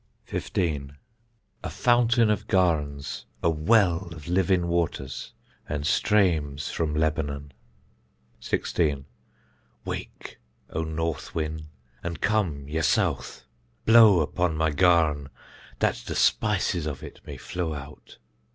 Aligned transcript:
15. 0.25 0.97
A 1.63 1.69
fountain 1.69 2.31
of 2.31 2.47
garns, 2.47 3.25
a 3.43 3.51
well 3.51 4.07
of 4.15 4.27
livin 4.27 4.67
waters, 4.67 5.33
an 5.69 5.83
straims 5.83 6.71
from 6.71 6.95
Lebanon. 6.95 7.51
16. 8.39 9.05
Wake, 9.85 10.39
O 10.71 10.81
north 10.83 11.35
win, 11.35 11.67
an 12.01 12.17
come, 12.17 12.67
ye 12.67 12.81
south; 12.81 13.43
blow 13.85 14.21
upon 14.21 14.57
my 14.57 14.71
garn, 14.71 15.29
dat 15.77 16.01
de 16.07 16.15
spices 16.15 16.87
of 16.87 17.03
it 17.03 17.21
may 17.27 17.37
flow 17.37 17.75
out. 17.75 18.17